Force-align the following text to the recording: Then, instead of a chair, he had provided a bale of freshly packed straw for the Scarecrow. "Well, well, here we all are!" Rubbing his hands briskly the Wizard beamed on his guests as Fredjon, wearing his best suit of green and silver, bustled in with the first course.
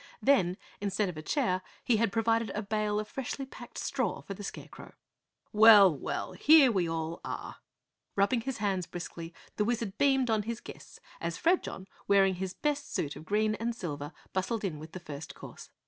Then, 0.19 0.57
instead 0.79 1.09
of 1.09 1.17
a 1.17 1.21
chair, 1.21 1.61
he 1.83 1.97
had 1.97 2.11
provided 2.11 2.49
a 2.55 2.63
bale 2.63 2.99
of 2.99 3.07
freshly 3.07 3.45
packed 3.45 3.77
straw 3.77 4.21
for 4.23 4.33
the 4.33 4.43
Scarecrow. 4.43 4.95
"Well, 5.53 5.95
well, 5.95 6.31
here 6.31 6.71
we 6.71 6.89
all 6.89 7.21
are!" 7.23 7.57
Rubbing 8.15 8.41
his 8.41 8.57
hands 8.57 8.87
briskly 8.87 9.31
the 9.57 9.63
Wizard 9.63 9.99
beamed 9.99 10.31
on 10.31 10.41
his 10.41 10.59
guests 10.59 10.99
as 11.19 11.37
Fredjon, 11.37 11.85
wearing 12.07 12.33
his 12.33 12.55
best 12.55 12.91
suit 12.91 13.15
of 13.15 13.25
green 13.25 13.53
and 13.53 13.75
silver, 13.75 14.11
bustled 14.33 14.63
in 14.63 14.79
with 14.79 14.93
the 14.93 14.99
first 14.99 15.35
course. 15.35 15.69